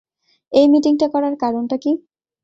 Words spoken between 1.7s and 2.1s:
কি?